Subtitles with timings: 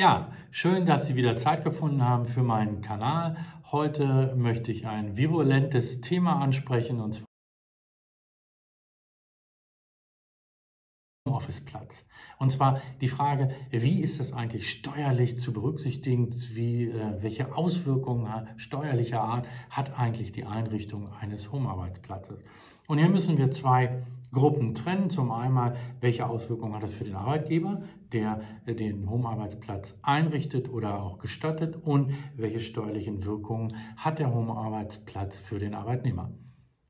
[0.00, 3.36] Ja, schön, dass Sie wieder Zeit gefunden haben für meinen Kanal.
[3.72, 7.26] Heute möchte ich ein virulentes Thema ansprechen und zwar
[11.28, 12.04] Office-Platz.
[12.38, 18.46] Und zwar die Frage, wie ist das eigentlich steuerlich zu berücksichtigen, wie, äh, welche Auswirkungen
[18.56, 22.38] steuerlicher Art hat eigentlich die Einrichtung eines Homearbeitsplatzes.
[22.86, 25.10] Und hier müssen wir zwei Gruppen trennen.
[25.10, 27.82] Zum einen, welche Auswirkungen hat das für den Arbeitgeber,
[28.12, 35.38] der äh, den Homearbeitsplatz einrichtet oder auch gestattet und welche steuerlichen Wirkungen hat der Homearbeitsplatz
[35.38, 36.32] für den Arbeitnehmer.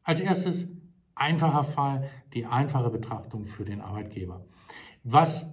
[0.02, 0.68] Als erstes
[1.14, 4.46] einfacher Fall, die einfache Betrachtung für den Arbeitgeber.
[5.02, 5.50] Was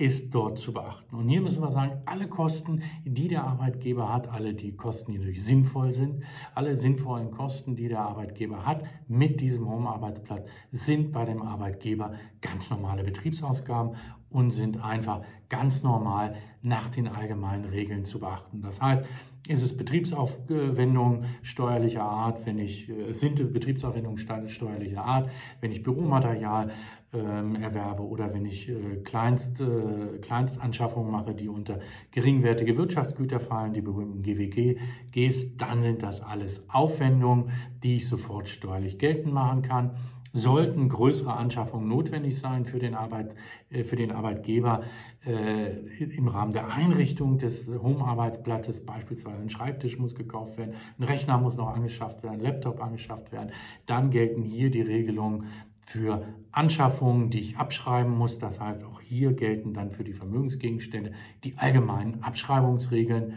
[0.00, 1.16] ist dort zu beachten?
[1.16, 5.18] Und hier müssen wir sagen, alle Kosten, die der Arbeitgeber hat, alle die Kosten, die
[5.18, 6.22] natürlich sinnvoll sind,
[6.54, 12.70] alle sinnvollen Kosten, die der Arbeitgeber hat mit diesem Home-Arbeitsplatz, sind bei dem Arbeitgeber ganz
[12.70, 13.96] normale Betriebsausgaben
[14.30, 18.60] und sind einfach ganz normal nach den allgemeinen Regeln zu beachten.
[18.60, 19.02] Das heißt,
[19.46, 26.70] ist es Betriebsaufwendungen steuerlicher Art, wenn ich, äh, sind Betriebsaufwendungen steuerlicher Art, wenn ich Büromaterial
[27.14, 33.72] ähm, erwerbe oder wenn ich äh, Kleinst, äh, Kleinstanschaffungen mache, die unter geringwertige Wirtschaftsgüter fallen,
[33.72, 37.50] die berühmten GWG-Gs, dann sind das alles Aufwendungen,
[37.82, 39.92] die ich sofort steuerlich geltend machen kann.
[40.32, 43.34] Sollten größere Anschaffungen notwendig sein für den, Arbeit,
[43.70, 44.82] äh, für den Arbeitgeber
[45.24, 45.70] äh,
[46.00, 51.56] im Rahmen der Einrichtung des Home-Arbeitsplatzes, beispielsweise ein Schreibtisch muss gekauft werden, ein Rechner muss
[51.56, 53.52] noch angeschafft werden, ein Laptop angeschafft werden,
[53.86, 55.46] dann gelten hier die Regelungen
[55.88, 58.38] für Anschaffungen, die ich abschreiben muss.
[58.38, 61.12] Das heißt, auch hier gelten dann für die Vermögensgegenstände
[61.44, 63.32] die allgemeinen Abschreibungsregeln.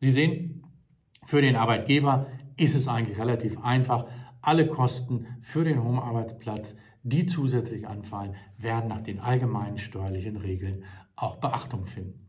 [0.00, 0.64] Sie sehen,
[1.24, 2.26] für den Arbeitgeber
[2.56, 4.06] ist es eigentlich relativ einfach.
[4.46, 10.84] Alle Kosten für den Home-Arbeitsplatz, die zusätzlich anfallen, werden nach den allgemeinen steuerlichen Regeln
[11.16, 12.26] auch Beachtung finden.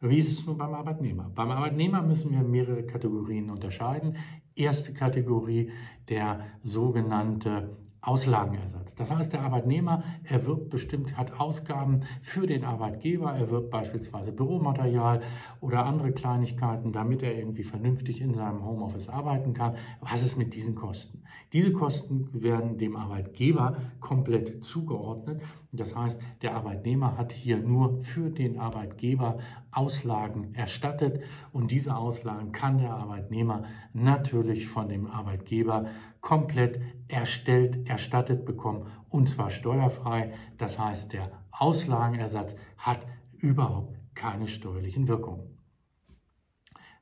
[0.00, 1.30] Wie ist es nun beim Arbeitnehmer?
[1.34, 4.16] Beim Arbeitnehmer müssen wir mehrere Kategorien unterscheiden.
[4.54, 5.70] Erste Kategorie,
[6.08, 7.76] der sogenannte
[8.08, 8.94] Auslagenersatz.
[8.94, 15.20] Das heißt, der Arbeitnehmer erwirbt bestimmt, hat Ausgaben für den Arbeitgeber, erwirbt beispielsweise Büromaterial
[15.60, 19.76] oder andere Kleinigkeiten, damit er irgendwie vernünftig in seinem Homeoffice arbeiten kann.
[20.00, 21.22] Was ist mit diesen Kosten?
[21.52, 25.42] Diese Kosten werden dem Arbeitgeber komplett zugeordnet.
[25.70, 29.38] Das heißt, der Arbeitnehmer hat hier nur für den Arbeitgeber
[29.70, 35.88] Auslagen erstattet und diese Auslagen kann der Arbeitnehmer natürlich von dem Arbeitgeber
[36.20, 40.32] komplett erstellt, erstattet bekommen und zwar steuerfrei.
[40.56, 43.06] Das heißt, der Auslagenersatz hat
[43.36, 45.58] überhaupt keine steuerlichen Wirkungen.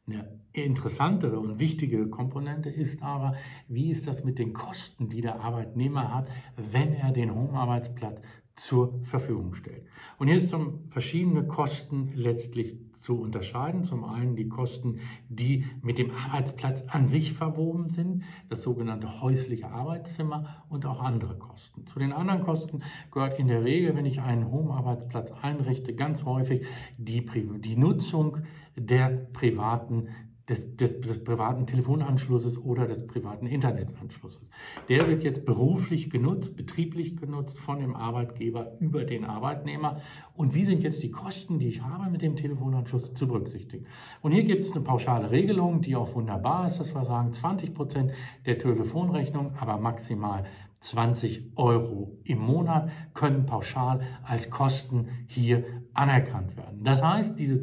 [0.07, 3.35] Eine interessantere und wichtige Komponente ist aber,
[3.67, 8.21] wie ist das mit den Kosten, die der Arbeitnehmer hat, wenn er den Home-Arbeitsplatz
[8.55, 9.85] zur Verfügung stellt.
[10.19, 13.85] Und hier sind verschiedene Kosten letztlich zu unterscheiden.
[13.85, 19.69] Zum einen die Kosten, die mit dem Arbeitsplatz an sich verwoben sind, das sogenannte häusliche
[19.69, 21.87] Arbeitszimmer und auch andere Kosten.
[21.87, 26.67] Zu den anderen Kosten gehört in der Regel, wenn ich einen Home-Arbeitsplatz einrichte, ganz häufig
[26.99, 27.25] die,
[27.61, 28.39] die Nutzung
[28.75, 30.09] der privaten
[30.49, 34.41] des, des, des, privaten Telefonanschlusses oder des privaten Internetanschlusses.
[34.89, 40.01] Der wird jetzt beruflich genutzt, betrieblich genutzt von dem Arbeitgeber über den Arbeitnehmer.
[40.35, 43.87] Und wie sind jetzt die Kosten, die ich habe mit dem Telefonanschluss zu berücksichtigen?
[44.23, 47.75] Und hier gibt es eine pauschale Regelung, die auch wunderbar ist, dass wir sagen, 20
[47.75, 48.13] Prozent
[48.45, 50.45] der Telefonrechnung, aber maximal
[50.79, 55.65] 20 Euro im Monat können pauschal als Kosten hier
[55.95, 56.85] anerkannt werden.
[56.85, 57.61] Das heißt, diese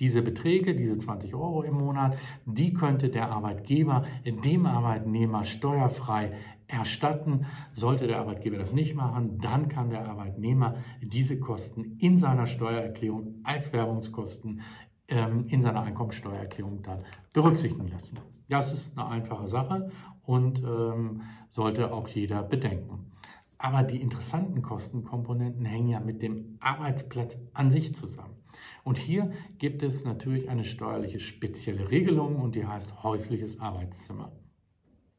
[0.00, 6.32] diese Beträge, diese 20 Euro im Monat, die könnte der Arbeitgeber dem Arbeitnehmer steuerfrei
[6.66, 7.46] erstatten.
[7.72, 13.40] Sollte der Arbeitgeber das nicht machen, dann kann der Arbeitnehmer diese Kosten in seiner Steuererklärung
[13.44, 14.62] als Werbungskosten
[15.08, 18.18] ähm, in seiner Einkommensteuererklärung dann berücksichtigen lassen.
[18.48, 19.90] Das ist eine einfache Sache
[20.24, 23.12] und ähm, sollte auch jeder bedenken.
[23.58, 28.41] Aber die interessanten Kostenkomponenten hängen ja mit dem Arbeitsplatz an sich zusammen.
[28.84, 34.32] Und hier gibt es natürlich eine steuerliche spezielle Regelung und die heißt häusliches Arbeitszimmer.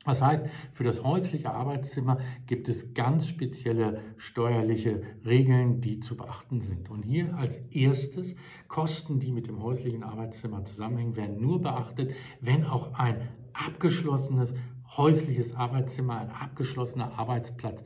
[0.05, 6.59] Das heißt, für das häusliche Arbeitszimmer gibt es ganz spezielle steuerliche Regeln, die zu beachten
[6.59, 6.89] sind.
[6.89, 8.35] Und hier als erstes,
[8.67, 14.53] Kosten, die mit dem häuslichen Arbeitszimmer zusammenhängen, werden nur beachtet, wenn auch ein abgeschlossenes
[14.97, 17.81] häusliches Arbeitszimmer, ein abgeschlossener Arbeitsplatz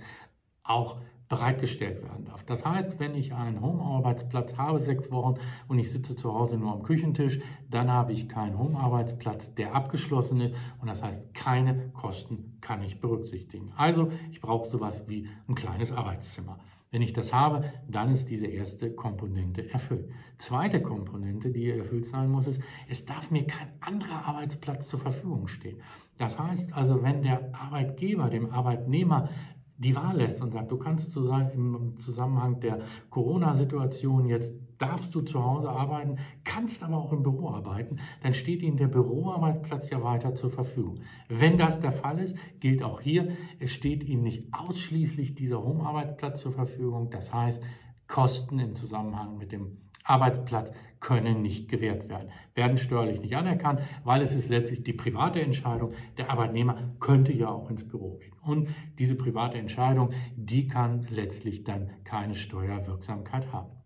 [0.64, 1.00] auch
[1.30, 2.44] bereitgestellt werden darf.
[2.46, 5.36] Das heißt, wenn ich einen Home-Arbeitsplatz habe, sechs Wochen,
[5.68, 7.40] und ich sitze zu Hause nur am Küchentisch,
[7.70, 10.56] dann habe ich keinen Home-Arbeitsplatz, der abgeschlossen ist.
[10.80, 13.74] Und das heißt, keine Kosten kann ich berücksichtigen.
[13.76, 16.60] Also, ich brauche sowas wie ein kleines Arbeitszimmer.
[16.90, 20.10] Wenn ich das habe, dann ist diese erste Komponente erfüllt.
[20.38, 25.48] Zweite Komponente, die erfüllt sein muss, ist, es darf mir kein anderer Arbeitsplatz zur Verfügung
[25.48, 25.82] stehen.
[26.18, 29.30] Das heißt also, wenn der Arbeitgeber dem Arbeitnehmer
[29.78, 32.80] die Wahl lässt und sagt, du kannst im Zusammenhang der
[33.10, 38.62] Corona-Situation jetzt darfst du zu Hause arbeiten, kannst aber auch im Büro arbeiten, dann steht
[38.62, 41.00] Ihnen der Büroarbeitsplatz ja weiter zur Verfügung.
[41.30, 43.30] Wenn das der Fall ist, gilt auch hier,
[43.60, 47.10] es steht Ihnen nicht ausschließlich dieser Homearbeitsplatz zur Verfügung.
[47.10, 47.62] Das heißt,
[48.08, 49.78] Kosten im Zusammenhang mit dem
[50.10, 55.42] Arbeitsplatz können nicht gewährt werden, werden steuerlich nicht anerkannt, weil es ist letztlich die private
[55.42, 55.94] Entscheidung.
[56.18, 58.34] Der Arbeitnehmer könnte ja auch ins Büro gehen.
[58.42, 63.77] Und diese private Entscheidung, die kann letztlich dann keine Steuerwirksamkeit haben.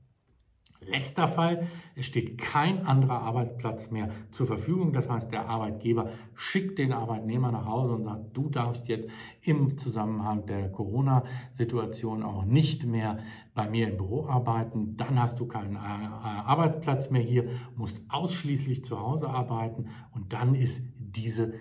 [0.87, 4.93] Letzter Fall, es steht kein anderer Arbeitsplatz mehr zur Verfügung.
[4.93, 9.07] Das heißt, der Arbeitgeber schickt den Arbeitnehmer nach Hause und sagt, du darfst jetzt
[9.43, 13.19] im Zusammenhang der Corona-Situation auch nicht mehr
[13.53, 14.97] bei mir im Büro arbeiten.
[14.97, 20.55] Dann hast du keinen äh, Arbeitsplatz mehr hier, musst ausschließlich zu Hause arbeiten und dann
[20.55, 21.53] ist diese,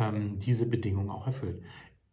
[0.00, 1.62] ähm, diese Bedingung auch erfüllt.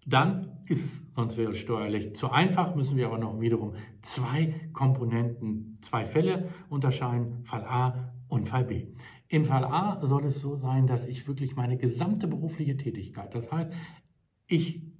[0.05, 4.53] Dann ist es, sonst wäre es steuerlich zu einfach, müssen wir aber noch wiederum zwei
[4.73, 8.87] Komponenten, zwei Fälle unterscheiden, Fall A und Fall B.
[9.27, 13.51] Im Fall A soll es so sein, dass ich wirklich meine gesamte berufliche Tätigkeit, das
[13.51, 13.71] heißt,
[14.47, 14.95] ich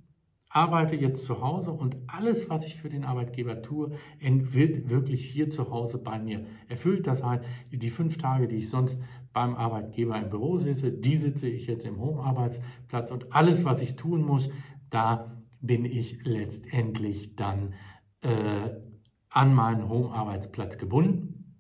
[0.55, 3.91] arbeite jetzt zu Hause und alles, was ich für den Arbeitgeber tue,
[4.21, 7.07] wird wirklich hier zu Hause bei mir erfüllt.
[7.07, 8.97] Das heißt, die fünf Tage, die ich sonst
[9.33, 13.97] beim Arbeitgeber im Büro sitze, die sitze ich jetzt im Home-Arbeitsplatz und alles, was ich
[13.97, 14.49] tun muss,
[14.95, 17.73] da bin ich letztendlich dann
[18.21, 18.69] äh,
[19.29, 21.57] an meinen Home-Arbeitsplatz gebunden.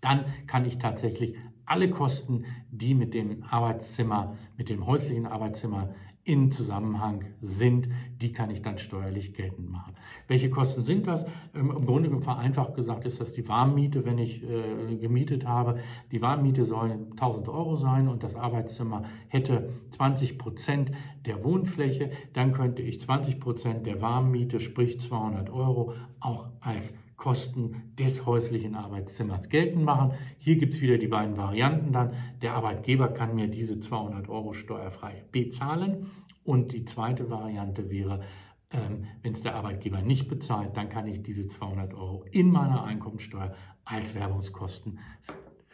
[0.00, 1.36] Dann kann ich tatsächlich
[1.66, 5.94] alle Kosten, die mit dem Arbeitszimmer, mit dem häuslichen Arbeitszimmer
[6.28, 7.88] in Zusammenhang sind,
[8.20, 9.94] die kann ich dann steuerlich geltend machen.
[10.26, 11.24] Welche Kosten sind das?
[11.54, 15.78] Ähm, Im Grunde vereinfacht gesagt ist das die Warmmiete, wenn ich äh, gemietet habe.
[16.12, 20.92] Die Warmmiete soll 1000 Euro sein und das Arbeitszimmer hätte 20 Prozent
[21.24, 22.10] der Wohnfläche.
[22.34, 28.76] Dann könnte ich 20 Prozent der Warmmiete, sprich 200 Euro, auch als Kosten des häuslichen
[28.76, 30.12] Arbeitszimmers geltend machen.
[30.38, 32.12] Hier gibt es wieder die beiden Varianten dann.
[32.40, 36.10] Der Arbeitgeber kann mir diese 200 Euro steuerfrei bezahlen.
[36.44, 38.22] Und die zweite Variante wäre,
[38.70, 42.84] ähm, wenn es der Arbeitgeber nicht bezahlt, dann kann ich diese 200 Euro in meiner
[42.84, 43.52] Einkommensteuer
[43.84, 45.00] als Werbungskosten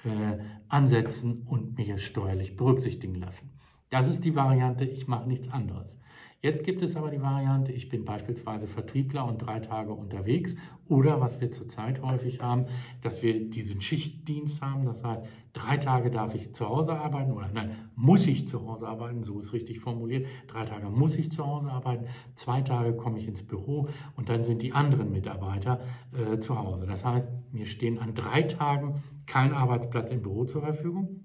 [0.04, 0.38] äh,
[0.68, 3.53] ansetzen und mir steuerlich berücksichtigen lassen.
[3.94, 5.96] Das ist die Variante, ich mache nichts anderes.
[6.40, 10.56] Jetzt gibt es aber die Variante, ich bin beispielsweise Vertriebler und drei Tage unterwegs
[10.88, 12.66] oder was wir zurzeit häufig haben,
[13.02, 14.84] dass wir diesen Schichtdienst haben.
[14.84, 18.88] Das heißt, drei Tage darf ich zu Hause arbeiten oder nein, muss ich zu Hause
[18.88, 20.26] arbeiten, so ist richtig formuliert.
[20.48, 23.86] Drei Tage muss ich zu Hause arbeiten, zwei Tage komme ich ins Büro
[24.16, 25.80] und dann sind die anderen Mitarbeiter
[26.12, 26.86] äh, zu Hause.
[26.86, 31.20] Das heißt, mir stehen an drei Tagen kein Arbeitsplatz im Büro zur Verfügung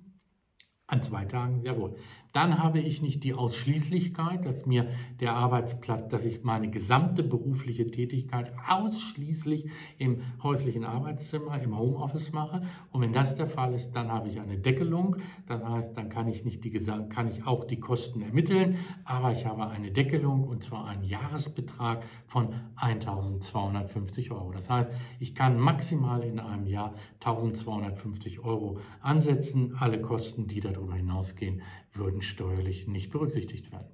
[0.89, 1.95] an zwei Tagen, sehr wohl.
[2.31, 4.87] Dann habe ich nicht die Ausschließlichkeit, dass mir
[5.19, 12.61] der Arbeitsplatz, dass ich meine gesamte berufliche Tätigkeit ausschließlich im häuslichen Arbeitszimmer, im Homeoffice mache.
[12.91, 15.15] Und wenn das der Fall ist, dann habe ich eine Deckelung.
[15.47, 16.71] Das heißt, dann kann ich, nicht die,
[17.09, 22.03] kann ich auch die Kosten ermitteln, aber ich habe eine Deckelung und zwar einen Jahresbetrag
[22.27, 24.51] von 1250 Euro.
[24.51, 29.75] Das heißt, ich kann maximal in einem Jahr 1250 Euro ansetzen.
[29.79, 33.87] Alle Kosten, die darüber hinausgehen, würden steuerlich nicht berücksichtigt werden.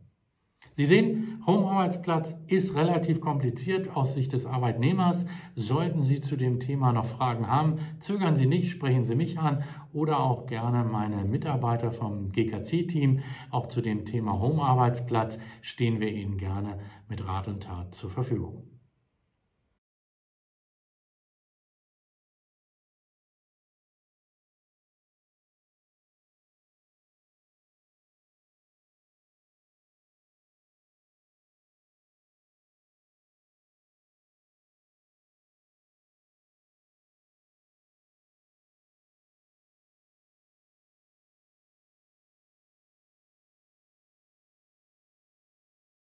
[0.78, 5.26] Sie sehen, Homearbeitsplatz ist relativ kompliziert aus Sicht des Arbeitnehmers.
[5.56, 9.64] Sollten Sie zu dem Thema noch Fragen haben, zögern Sie nicht, sprechen Sie mich an
[9.94, 13.22] oder auch gerne meine Mitarbeiter vom GKC-Team.
[13.52, 18.75] Auch zu dem Thema Homearbeitsplatz stehen wir Ihnen gerne mit Rat und Tat zur Verfügung.